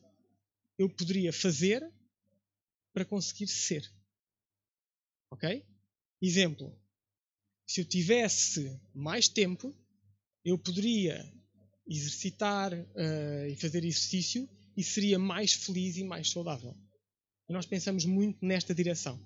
eu 0.78 0.90
poderia 0.90 1.32
fazer 1.32 1.88
para 2.94 3.06
conseguir 3.06 3.48
ser. 3.48 3.90
Ok? 5.32 5.66
Exemplo. 6.22 6.76
Se 7.68 7.82
eu 7.82 7.86
tivesse 7.86 8.80
mais 8.94 9.28
tempo, 9.28 9.76
eu 10.48 10.58
poderia 10.58 11.30
exercitar 11.86 12.74
uh, 12.74 13.48
e 13.50 13.56
fazer 13.58 13.84
exercício 13.84 14.50
e 14.78 14.84
seria 14.84 15.20
mais 15.20 15.52
feliz 15.52 15.98
e 15.98 16.06
mais 16.06 16.30
saudável. 16.30 16.74
E 17.50 17.54
nós 17.54 17.66
pensamos 17.66 18.06
muito 18.06 18.46
nesta 18.46 18.74
direção. 18.74 19.20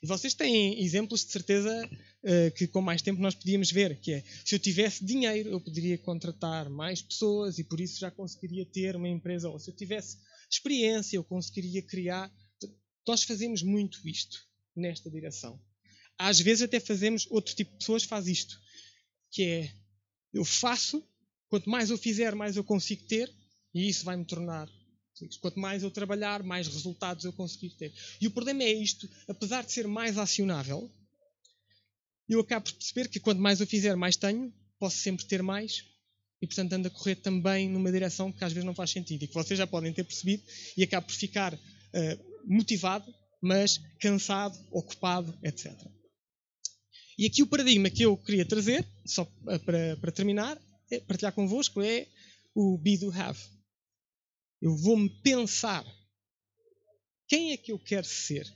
E 0.00 0.06
vocês 0.06 0.32
têm 0.32 0.80
exemplos 0.80 1.24
de 1.24 1.32
certeza 1.32 1.70
uh, 1.86 2.54
que 2.56 2.68
com 2.68 2.80
mais 2.80 3.02
tempo 3.02 3.20
nós 3.20 3.34
podíamos 3.34 3.72
ver, 3.72 3.98
que 3.98 4.12
é, 4.12 4.24
se 4.44 4.54
eu 4.54 4.60
tivesse 4.60 5.04
dinheiro, 5.04 5.50
eu 5.50 5.60
poderia 5.60 5.98
contratar 5.98 6.70
mais 6.70 7.02
pessoas 7.02 7.58
e 7.58 7.64
por 7.64 7.80
isso 7.80 7.98
já 7.98 8.10
conseguiria 8.10 8.64
ter 8.64 8.94
uma 8.94 9.08
empresa. 9.08 9.50
Ou 9.50 9.58
se 9.58 9.70
eu 9.70 9.74
tivesse 9.74 10.18
experiência, 10.48 11.16
eu 11.16 11.24
conseguiria 11.24 11.82
criar. 11.82 12.32
Nós 13.08 13.24
fazemos 13.24 13.60
muito 13.64 14.08
isto 14.08 14.38
nesta 14.76 15.10
direção. 15.10 15.60
Às 16.16 16.38
vezes 16.38 16.62
até 16.62 16.78
fazemos, 16.78 17.26
outro 17.28 17.56
tipo 17.56 17.72
de 17.72 17.78
pessoas 17.78 18.04
faz 18.04 18.28
isto, 18.28 18.56
que 19.32 19.42
é, 19.42 19.80
eu 20.32 20.44
faço, 20.44 21.02
quanto 21.48 21.68
mais 21.68 21.90
eu 21.90 21.98
fizer, 21.98 22.34
mais 22.34 22.56
eu 22.56 22.64
consigo 22.64 23.04
ter, 23.04 23.32
e 23.74 23.88
isso 23.88 24.04
vai 24.04 24.16
me 24.16 24.24
tornar 24.24 24.68
Quanto 25.40 25.58
mais 25.58 25.82
eu 25.82 25.90
trabalhar, 25.90 26.42
mais 26.42 26.66
resultados 26.66 27.24
eu 27.24 27.32
conseguir 27.32 27.70
ter. 27.70 27.92
E 28.20 28.26
o 28.26 28.30
problema 28.30 28.62
é 28.62 28.72
isto, 28.72 29.08
apesar 29.28 29.64
de 29.64 29.72
ser 29.72 29.86
mais 29.86 30.16
acionável, 30.16 30.90
eu 32.28 32.40
acabo 32.40 32.66
por 32.66 32.74
perceber 32.74 33.08
que 33.08 33.20
quanto 33.20 33.40
mais 33.40 33.60
eu 33.60 33.66
fizer, 33.66 33.96
mais 33.96 34.16
tenho, 34.16 34.52
posso 34.78 34.96
sempre 34.98 35.24
ter 35.26 35.42
mais, 35.42 35.84
e 36.40 36.46
portanto 36.46 36.72
ando 36.72 36.88
a 36.88 36.90
correr 36.90 37.16
também 37.16 37.68
numa 37.68 37.92
direção 37.92 38.32
que 38.32 38.42
às 38.44 38.52
vezes 38.52 38.64
não 38.64 38.74
faz 38.74 38.90
sentido 38.90 39.24
e 39.24 39.28
que 39.28 39.34
vocês 39.34 39.58
já 39.58 39.66
podem 39.66 39.92
ter 39.92 40.04
percebido, 40.04 40.42
e 40.76 40.82
acabo 40.82 41.06
por 41.06 41.14
ficar 41.14 41.52
uh, 41.52 41.58
motivado, 42.46 43.12
mas 43.42 43.78
cansado, 43.98 44.58
ocupado, 44.70 45.36
etc. 45.42 45.76
E 47.20 47.26
aqui 47.26 47.42
o 47.42 47.46
paradigma 47.46 47.90
que 47.90 48.02
eu 48.02 48.16
queria 48.16 48.46
trazer, 48.46 48.82
só 49.04 49.26
para, 49.66 49.94
para 49.98 50.10
terminar, 50.10 50.58
é 50.90 51.00
partilhar 51.00 51.34
convosco, 51.34 51.82
é 51.82 52.06
o 52.54 52.78
be 52.78 52.96
do 52.96 53.12
have. 53.12 53.38
Eu 54.58 54.74
vou-me 54.74 55.10
pensar 55.22 55.84
quem 57.28 57.52
é 57.52 57.58
que 57.58 57.72
eu 57.72 57.78
quero 57.78 58.06
ser? 58.06 58.50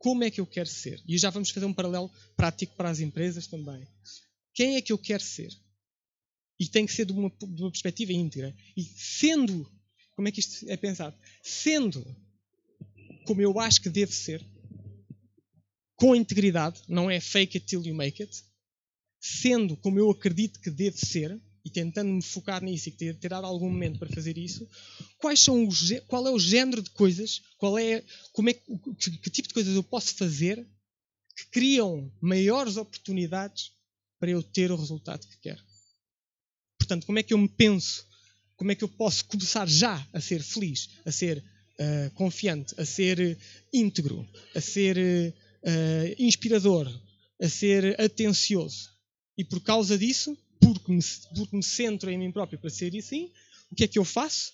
Como 0.00 0.24
é 0.24 0.32
que 0.32 0.40
eu 0.40 0.46
quero 0.48 0.68
ser? 0.68 1.00
E 1.06 1.16
já 1.16 1.30
vamos 1.30 1.50
fazer 1.50 1.64
um 1.64 1.72
paralelo 1.72 2.10
prático 2.36 2.74
para 2.74 2.90
as 2.90 2.98
empresas 2.98 3.46
também. 3.46 3.86
Quem 4.52 4.74
é 4.74 4.82
que 4.82 4.92
eu 4.92 4.98
quero 4.98 5.22
ser? 5.22 5.56
E 6.58 6.66
tem 6.66 6.84
que 6.86 6.92
ser 6.92 7.04
de 7.04 7.12
uma, 7.12 7.30
de 7.30 7.62
uma 7.62 7.70
perspectiva 7.70 8.12
íntegra. 8.12 8.52
E 8.76 8.82
sendo, 8.82 9.64
como 10.16 10.26
é 10.26 10.32
que 10.32 10.40
isto 10.40 10.68
é 10.68 10.76
pensado? 10.76 11.16
Sendo 11.40 12.04
como 13.26 13.40
eu 13.40 13.60
acho 13.60 13.80
que 13.80 13.88
devo 13.88 14.10
ser, 14.10 14.44
com 16.00 16.16
integridade, 16.16 16.80
não 16.88 17.10
é 17.10 17.20
fake 17.20 17.58
it 17.58 17.66
till 17.66 17.84
you 17.84 17.94
make 17.94 18.22
it, 18.22 18.42
sendo 19.20 19.76
como 19.76 19.98
eu 19.98 20.10
acredito 20.10 20.58
que 20.58 20.70
devo 20.70 20.96
ser, 20.96 21.38
e 21.62 21.68
tentando 21.68 22.10
me 22.10 22.22
focar 22.22 22.64
nisso 22.64 22.88
e 22.88 22.92
ter, 22.92 23.14
ter 23.18 23.34
algum 23.34 23.68
momento 23.68 23.98
para 23.98 24.08
fazer 24.08 24.38
isso, 24.38 24.66
quais 25.18 25.40
são 25.40 25.68
os, 25.68 25.92
qual 26.08 26.26
é 26.26 26.30
o 26.30 26.38
género 26.38 26.80
de 26.80 26.88
coisas, 26.88 27.42
qual 27.58 27.78
é, 27.78 28.02
como 28.32 28.48
é 28.48 28.54
que, 28.54 28.62
que 29.18 29.28
tipo 29.28 29.48
de 29.48 29.52
coisas 29.52 29.76
eu 29.76 29.82
posso 29.82 30.14
fazer 30.14 30.66
que 31.36 31.46
criam 31.50 32.10
maiores 32.18 32.78
oportunidades 32.78 33.72
para 34.18 34.30
eu 34.30 34.42
ter 34.42 34.72
o 34.72 34.76
resultado 34.76 35.26
que 35.26 35.36
quero. 35.36 35.62
Portanto, 36.78 37.04
como 37.04 37.18
é 37.18 37.22
que 37.22 37.34
eu 37.34 37.38
me 37.38 37.48
penso? 37.48 38.06
Como 38.56 38.72
é 38.72 38.74
que 38.74 38.84
eu 38.84 38.88
posso 38.88 39.26
começar 39.26 39.68
já 39.68 40.06
a 40.14 40.20
ser 40.20 40.42
feliz, 40.42 40.88
a 41.04 41.12
ser 41.12 41.38
uh, 41.38 42.10
confiante, 42.14 42.74
a 42.80 42.86
ser 42.86 43.38
íntegro, 43.70 44.26
a 44.54 44.60
ser 44.62 44.96
uh, 44.96 45.49
inspirador, 46.18 46.88
a 47.40 47.48
ser 47.48 48.00
atencioso? 48.00 48.90
E 49.36 49.44
por 49.44 49.60
causa 49.60 49.96
disso, 49.96 50.36
porque 50.60 50.92
me, 50.92 51.00
porque 51.34 51.56
me 51.56 51.62
centro 51.62 52.10
em 52.10 52.18
mim 52.18 52.30
próprio 52.30 52.58
para 52.58 52.70
ser 52.70 52.94
assim, 52.96 53.30
o 53.70 53.74
que 53.74 53.84
é 53.84 53.88
que 53.88 53.98
eu 53.98 54.04
faço? 54.04 54.52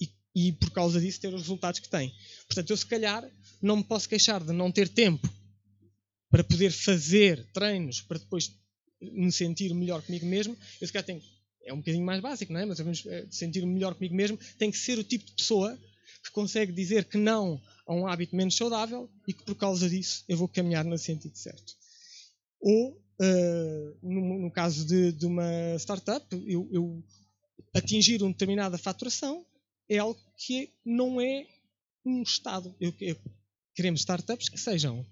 E, 0.00 0.08
e 0.34 0.52
por 0.52 0.70
causa 0.70 1.00
disso 1.00 1.20
ter 1.20 1.32
os 1.32 1.42
resultados 1.42 1.80
que 1.80 1.88
tem. 1.88 2.12
Portanto, 2.46 2.70
eu 2.70 2.76
se 2.76 2.86
calhar 2.86 3.28
não 3.60 3.76
me 3.76 3.84
posso 3.84 4.08
queixar 4.08 4.42
de 4.42 4.52
não 4.52 4.72
ter 4.72 4.88
tempo 4.88 5.32
para 6.28 6.42
poder 6.42 6.72
fazer 6.72 7.46
treinos 7.52 8.00
para 8.00 8.18
depois 8.18 8.50
me 9.00 9.30
sentir 9.30 9.72
melhor 9.74 10.02
comigo 10.02 10.26
mesmo. 10.26 10.56
Eu 10.80 10.86
se 10.86 10.92
calhar 10.92 11.04
tenho, 11.04 11.22
é 11.64 11.72
um 11.72 11.78
bocadinho 11.78 12.04
mais 12.04 12.20
básico, 12.20 12.52
não 12.52 12.60
é? 12.60 12.64
Mas 12.64 12.80
é, 13.06 13.26
sentir-me 13.30 13.72
melhor 13.72 13.94
comigo 13.94 14.14
mesmo 14.14 14.38
tem 14.58 14.70
que 14.70 14.78
ser 14.78 14.98
o 14.98 15.04
tipo 15.04 15.24
de 15.26 15.32
pessoa 15.32 15.78
que 16.22 16.30
consegue 16.30 16.72
dizer 16.72 17.04
que 17.04 17.18
não 17.18 17.60
a 17.86 17.94
um 17.94 18.06
hábito 18.06 18.36
menos 18.36 18.56
saudável 18.56 19.10
e 19.26 19.32
que 19.32 19.42
por 19.42 19.54
causa 19.54 19.88
disso 19.88 20.24
eu 20.28 20.36
vou 20.36 20.48
caminhar 20.48 20.84
no 20.84 20.96
sentido 20.96 21.36
certo. 21.36 21.74
Ou 22.60 22.92
uh, 22.92 23.98
no, 24.02 24.38
no, 24.42 24.50
caso 24.50 24.86
de, 24.86 25.12
de 25.12 25.26
uma 25.26 25.76
startup, 25.78 26.24
eu, 26.46 26.68
eu, 26.72 27.04
atingir 27.74 28.22
uma 28.22 28.30
determinada 28.30 28.78
faturação 28.78 29.44
é 29.88 29.98
algo 29.98 30.20
que 30.36 30.70
não 30.84 31.20
é 31.20 31.46
um 32.04 32.22
estado. 32.22 32.74
Eu, 32.80 32.94
eu, 33.00 33.16
queremos 33.74 34.00
startups 34.00 34.48
que 34.48 34.58
sejam 34.58 35.04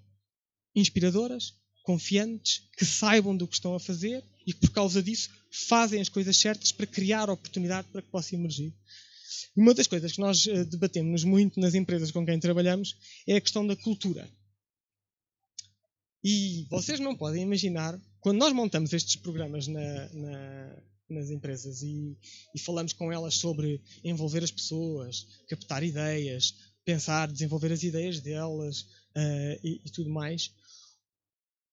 inspiradoras, 0.73 1.53
confiantes, 1.83 2.69
que 2.77 2.85
saibam 2.85 3.35
do 3.35 3.47
que 3.47 3.55
estão 3.55 3.75
a 3.75 3.79
fazer 3.79 4.23
e 4.45 4.53
que 4.53 4.61
por 4.61 4.71
causa 4.71 5.03
disso 5.03 5.29
fazem 5.51 5.99
as 5.99 6.09
coisas 6.09 6.37
certas 6.37 6.71
para 6.71 6.87
criar 6.87 7.29
oportunidade 7.29 7.87
para 7.89 8.01
que 8.01 8.09
possa 8.09 8.35
emergir. 8.35 8.73
Uma 9.55 9.73
das 9.73 9.87
coisas 9.87 10.11
que 10.11 10.19
nós 10.19 10.45
eh, 10.47 10.65
debatemos 10.65 11.23
muito 11.23 11.59
nas 11.59 11.73
empresas 11.73 12.11
com 12.11 12.25
quem 12.25 12.39
trabalhamos 12.39 12.95
é 13.27 13.35
a 13.35 13.41
questão 13.41 13.65
da 13.65 13.75
cultura. 13.75 14.29
E 16.23 16.67
vocês 16.69 16.99
não 16.99 17.15
podem 17.15 17.43
imaginar, 17.43 17.99
quando 18.19 18.37
nós 18.37 18.53
montamos 18.53 18.93
estes 18.93 19.15
programas 19.15 19.67
na, 19.67 20.09
na, 20.13 20.83
nas 21.09 21.29
empresas 21.31 21.81
e, 21.81 22.15
e, 22.53 22.59
falamos 22.59 22.93
com 22.93 23.11
elas 23.11 23.35
sobre 23.35 23.81
envolver 24.03 24.43
as 24.43 24.51
pessoas, 24.51 25.27
captar 25.49 25.83
ideias, 25.83 26.53
pensar, 26.85 27.31
desenvolver 27.31 27.71
as 27.71 27.81
ideias 27.81 28.19
delas 28.19 28.81
uh, 29.15 29.59
e, 29.63 29.81
e, 29.83 29.89
tudo 29.89 30.11
mais, 30.11 30.53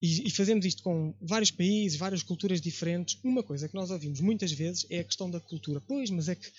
e, 0.00 0.28
e, 0.28 0.30
fazemos 0.30 0.64
isto 0.64 0.82
com 0.82 1.14
vários 1.20 1.50
países, 1.50 1.98
várias 1.98 2.22
culturas 2.22 2.60
diferentes, 2.60 3.18
uma 3.22 3.42
coisa 3.42 3.68
que 3.68 3.74
nós 3.74 3.90
ouvimos 3.90 4.20
muitas 4.20 4.52
vezes 4.52 4.86
é 4.88 5.00
a 5.00 5.04
questão 5.04 5.30
da 5.30 5.40
cultura. 5.40 5.80
Pois, 5.80 6.08
mas 6.08 6.28
é 6.28 6.34
que 6.34 6.50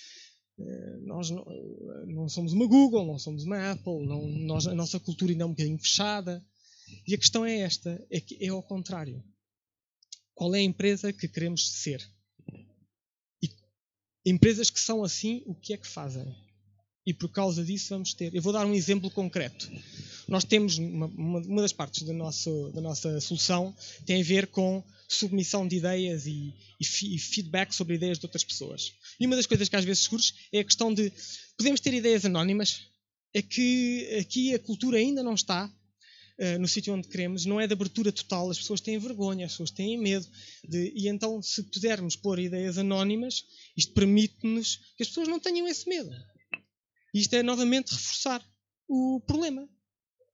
nós 1.02 1.30
não, 1.30 1.46
não, 2.08 2.30
somos 2.30 2.54
uma 2.54 2.68
Google, 2.68 3.06
não 3.06 3.18
somos 3.18 3.44
uma 3.44 3.72
Apple, 3.72 4.06
não, 4.06 4.28
nós, 4.28 4.68
a 4.68 4.76
nossa 4.76 5.00
cultura 5.00 5.32
ainda 5.32 5.44
é 5.44 5.46
um 5.46 5.52
bocadinho 5.52 5.80
fechada. 5.80 6.44
E 7.08 7.14
a 7.14 7.18
questão 7.18 7.46
é 7.46 7.60
esta: 7.60 8.06
é 8.10 8.20
que 8.20 8.38
é 8.44 8.50
ao 8.50 8.64
contrário. 8.64 9.24
Qual 10.34 10.54
é 10.56 10.60
a 10.60 10.64
empresa 10.64 11.12
que 11.12 11.28
queremos 11.28 11.82
ser? 11.82 12.02
E 13.42 13.50
empresas 14.26 14.70
que 14.70 14.80
são 14.80 15.04
assim, 15.04 15.44
o 15.46 15.56
que 15.56 15.74
é 15.74 15.78
que 15.78 15.88
fazem? 15.88 16.36
E 17.06 17.14
por 17.14 17.30
causa 17.30 17.64
disso 17.64 17.90
vamos 17.90 18.14
ter. 18.14 18.34
Eu 18.36 18.42
vou 18.42 18.54
dar 18.54 18.66
um 18.66 18.74
exemplo 18.74 19.10
concreto. 19.10 19.70
Nós 20.30 20.44
temos 20.44 20.78
uma, 20.78 21.08
uma 21.08 21.62
das 21.62 21.74
partes 21.74 22.04
da 22.04 22.14
nossa, 22.14 22.52
da 22.72 22.80
nossa 22.80 23.20
solução 23.20 23.76
tem 24.06 24.22
a 24.22 24.24
ver 24.24 24.48
com 24.48 24.84
submissão 25.08 25.68
de 25.68 25.78
ideias 25.78 26.28
e, 26.28 26.54
e, 26.80 26.86
feedback 27.18 27.74
sobre 27.74 27.96
ideias 27.96 28.20
de 28.20 28.28
outras 28.28 28.44
pessoas. 28.44 28.94
E 29.20 29.26
uma 29.26 29.36
das 29.36 29.48
coisas 29.48 29.68
que 29.68 29.76
às 29.76 29.84
vezes 29.84 30.04
surge 30.04 30.34
é 30.54 30.60
a 30.60 30.64
questão 30.64 30.94
de 30.94 31.12
podemos 31.58 31.80
ter 31.80 31.96
ideias 31.96 32.26
anónimas. 32.26 32.88
É 33.34 33.42
que 33.42 34.18
aqui 34.20 34.54
a 34.54 34.60
cultura 34.60 34.98
ainda 34.98 35.24
não 35.24 35.34
está 35.34 35.66
uh, 35.66 36.60
no 36.60 36.68
sítio 36.68 36.94
onde 36.94 37.08
queremos, 37.08 37.46
não 37.46 37.60
é 37.60 37.66
de 37.66 37.74
abertura 37.74 38.12
total, 38.12 38.50
as 38.50 38.58
pessoas 38.58 38.82
têm 38.82 38.98
vergonha, 38.98 39.46
as 39.46 39.54
pessoas 39.54 39.72
têm 39.72 39.98
medo. 39.98 40.28
De, 40.68 40.94
e 40.96 41.08
então, 41.08 41.42
se 41.42 41.64
pudermos 41.64 42.16
pôr 42.16 42.40
ideias 42.40 42.78
anónimas, 42.78 43.46
isto 43.76 43.94
permite-nos 43.94 44.78
que 44.96 45.04
as 45.04 45.10
pessoas 45.10 45.28
não 45.28 45.40
tenham 45.40 45.68
esse 45.68 45.90
medo. 45.90 46.12
Isto 47.14 47.36
é 47.36 47.42
novamente 47.42 47.92
reforçar 47.92 48.44
o 48.88 49.22
problema. 49.26 49.68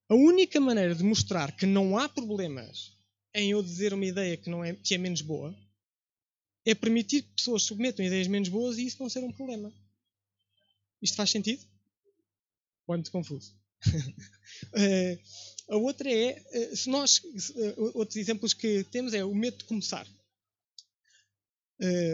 A 0.08 0.16
única 0.16 0.60
maneira 0.60 0.94
de 0.94 1.04
mostrar 1.04 1.52
que 1.56 1.66
não 1.66 1.98
há 1.98 2.08
problemas 2.08 2.94
em 3.34 3.52
eu 3.52 3.62
dizer 3.62 3.94
uma 3.94 4.06
ideia 4.06 4.38
que, 4.38 4.50
não 4.50 4.64
é, 4.64 4.74
que 4.74 4.96
é 4.96 4.98
menos 4.98 5.22
boa 5.22 5.56
é 6.66 6.74
permitir 6.74 7.24
que 7.24 7.36
pessoas 7.36 7.64
submetam 7.64 8.06
ideias 8.06 8.28
menos 8.28 8.50
boas 8.50 8.78
e 8.78 8.86
isso 8.86 8.98
não 9.00 9.10
ser 9.10 9.24
um 9.24 9.32
problema. 9.32 9.72
Isto 11.02 11.18
faz 11.18 11.30
sentido? 11.30 11.64
Ou 12.88 12.96
é 12.96 12.98
muito 12.98 13.12
confuso? 13.12 13.54
uh, 13.88 15.20
A 15.68 15.78
outra 15.78 16.12
é, 16.12 16.44
eh, 16.52 16.76
se 16.76 16.90
nós, 16.90 17.22
eh, 17.56 17.74
outros 17.96 18.18
exemplos 18.18 18.54
que 18.54 18.84
temos 18.92 19.14
é 19.14 19.26
o 19.26 19.34
medo 19.34 19.58
de 19.58 19.64
começar. 19.64 20.08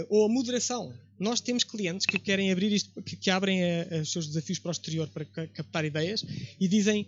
ou 0.09 0.25
a 0.25 0.29
moderação. 0.29 0.97
Nós 1.19 1.41
temos 1.41 1.63
clientes 1.63 2.07
que 2.07 2.17
querem 2.17 2.51
abrir 2.51 2.71
isto, 2.71 3.01
que, 3.03 3.29
abrem 3.29 3.61
os 4.01 4.11
seus 4.11 4.25
desafios 4.25 4.57
para 4.57 4.69
o 4.69 4.71
exterior 4.71 5.07
para 5.09 5.25
captar 5.25 5.85
ideias 5.85 6.23
e 6.59 6.67
dizem 6.67 7.05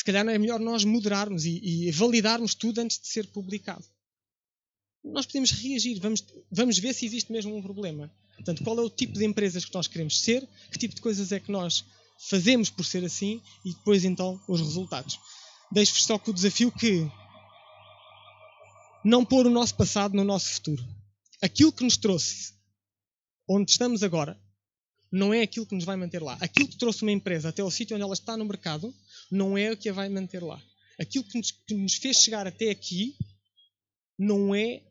se 0.00 0.04
calhar 0.04 0.26
é 0.26 0.38
melhor 0.38 0.58
nós 0.58 0.82
moderarmos 0.82 1.44
e, 1.44 1.60
e 1.62 1.90
validarmos 1.90 2.54
tudo 2.54 2.80
antes 2.80 2.98
de 2.98 3.06
ser 3.06 3.26
publicado. 3.26 3.84
Nós 5.04 5.26
podemos 5.26 5.50
reagir, 5.50 6.00
vamos, 6.00 6.24
vamos 6.50 6.78
ver 6.78 6.94
se 6.94 7.04
existe 7.04 7.30
mesmo 7.30 7.54
um 7.54 7.60
problema. 7.60 8.10
Portanto, 8.34 8.64
qual 8.64 8.78
é 8.78 8.80
o 8.80 8.88
tipo 8.88 9.18
de 9.18 9.26
empresas 9.26 9.62
que 9.62 9.74
nós 9.74 9.86
queremos 9.86 10.22
ser, 10.22 10.48
que 10.72 10.78
tipo 10.78 10.94
de 10.94 11.02
coisas 11.02 11.32
é 11.32 11.38
que 11.38 11.52
nós 11.52 11.84
fazemos 12.18 12.70
por 12.70 12.82
ser 12.82 13.04
assim 13.04 13.42
e 13.62 13.74
depois 13.74 14.02
então 14.02 14.40
os 14.48 14.62
resultados. 14.62 15.20
Deixo-vos 15.70 16.04
só 16.04 16.18
com 16.18 16.30
o 16.30 16.34
desafio 16.34 16.72
que 16.72 17.06
não 19.04 19.22
pôr 19.22 19.46
o 19.46 19.50
nosso 19.50 19.74
passado 19.74 20.16
no 20.16 20.24
nosso 20.24 20.48
futuro. 20.48 20.82
Aquilo 21.42 21.74
que 21.74 21.84
nos 21.84 21.98
trouxe 21.98 22.54
onde 23.46 23.70
estamos 23.70 24.02
agora 24.02 24.40
não 25.10 25.34
é 25.34 25.42
aquilo 25.42 25.66
que 25.66 25.74
nos 25.74 25.84
vai 25.84 25.96
manter 25.96 26.22
lá. 26.22 26.36
Aquilo 26.40 26.68
que 26.68 26.76
trouxe 26.76 27.02
uma 27.02 27.12
empresa 27.12 27.48
até 27.48 27.62
ao 27.62 27.70
sítio 27.70 27.96
onde 27.96 28.02
ela 28.04 28.14
está 28.14 28.36
no 28.36 28.44
mercado 28.44 28.94
não 29.30 29.58
é 29.58 29.72
o 29.72 29.76
que 29.76 29.88
a 29.88 29.92
vai 29.92 30.08
manter 30.08 30.42
lá. 30.42 30.62
Aquilo 30.98 31.24
que 31.24 31.38
nos, 31.38 31.50
que 31.50 31.74
nos 31.74 31.94
fez 31.94 32.18
chegar 32.18 32.46
até 32.46 32.70
aqui 32.70 33.16
não 34.18 34.54
é 34.54 34.82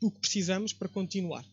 o 0.00 0.10
que 0.10 0.20
precisamos 0.20 0.72
para 0.72 0.88
continuar. 0.88 1.44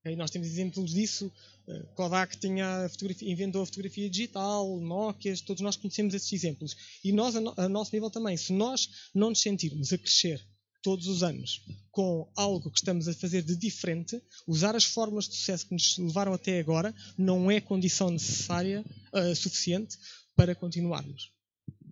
Okay? 0.00 0.16
Nós 0.16 0.30
temos 0.30 0.48
exemplos 0.48 0.92
disso. 0.92 1.30
Eh, 1.66 1.82
Kodak 1.94 2.36
tinha 2.38 2.88
inventou 3.22 3.62
a 3.62 3.66
fotografia 3.66 4.08
digital, 4.08 4.80
Nokia, 4.80 5.34
todos 5.44 5.60
nós 5.60 5.76
conhecemos 5.76 6.14
esses 6.14 6.32
exemplos. 6.32 6.76
E 7.04 7.12
nós, 7.12 7.36
a, 7.36 7.40
no, 7.40 7.54
a 7.56 7.68
nosso 7.68 7.94
nível 7.94 8.10
também, 8.10 8.36
se 8.36 8.52
nós 8.52 9.10
não 9.14 9.30
nos 9.30 9.40
sentirmos 9.40 9.92
a 9.92 9.98
crescer 9.98 10.44
todos 10.82 11.06
os 11.06 11.22
anos 11.22 11.62
com 11.90 12.26
algo 12.34 12.70
que 12.70 12.78
estamos 12.78 13.06
a 13.06 13.14
fazer 13.14 13.42
de 13.42 13.54
diferente, 13.54 14.20
usar 14.46 14.74
as 14.74 14.84
fórmulas 14.84 15.28
de 15.28 15.36
sucesso 15.36 15.66
que 15.66 15.74
nos 15.74 15.98
levaram 15.98 16.32
até 16.32 16.58
agora 16.58 16.94
não 17.16 17.50
é 17.50 17.60
condição 17.60 18.10
necessária, 18.10 18.84
uh, 19.12 19.36
suficiente 19.36 19.96
para 20.34 20.54
continuarmos. 20.54 21.30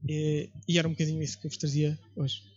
E, 0.09 0.51
e 0.67 0.79
era 0.79 0.89
um 0.89 0.93
bocadinho 0.93 1.23
isso 1.23 1.39
que 1.39 1.47
eu 1.47 1.51
vos 1.51 1.59
trazia 1.59 1.99
hoje. 2.17 2.50